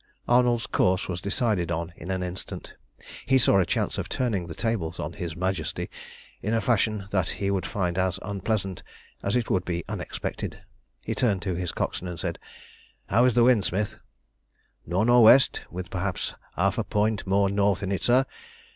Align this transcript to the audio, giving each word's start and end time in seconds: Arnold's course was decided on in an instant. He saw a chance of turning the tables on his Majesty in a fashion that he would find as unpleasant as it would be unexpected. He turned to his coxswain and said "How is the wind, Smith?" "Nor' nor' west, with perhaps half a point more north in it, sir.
Arnold's 0.27 0.65
course 0.65 1.07
was 1.07 1.21
decided 1.21 1.71
on 1.71 1.93
in 1.95 2.09
an 2.09 2.23
instant. 2.23 2.73
He 3.27 3.37
saw 3.37 3.59
a 3.59 3.67
chance 3.67 3.99
of 3.99 4.09
turning 4.09 4.47
the 4.47 4.55
tables 4.55 4.99
on 4.99 5.13
his 5.13 5.35
Majesty 5.35 5.91
in 6.41 6.55
a 6.55 6.59
fashion 6.59 7.05
that 7.11 7.29
he 7.37 7.51
would 7.51 7.67
find 7.67 7.99
as 7.99 8.17
unpleasant 8.23 8.81
as 9.21 9.35
it 9.35 9.51
would 9.51 9.63
be 9.63 9.83
unexpected. 9.87 10.63
He 11.03 11.13
turned 11.13 11.43
to 11.43 11.53
his 11.53 11.71
coxswain 11.71 12.07
and 12.09 12.19
said 12.19 12.39
"How 13.09 13.25
is 13.25 13.35
the 13.35 13.43
wind, 13.43 13.63
Smith?" 13.63 13.99
"Nor' 14.87 15.05
nor' 15.05 15.21
west, 15.21 15.61
with 15.69 15.91
perhaps 15.91 16.33
half 16.55 16.79
a 16.79 16.83
point 16.83 17.27
more 17.27 17.51
north 17.51 17.83
in 17.83 17.91
it, 17.91 18.01
sir. 18.03 18.25